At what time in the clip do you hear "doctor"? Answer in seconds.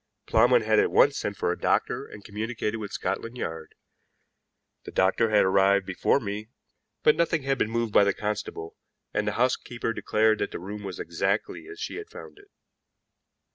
1.59-2.07, 4.91-5.29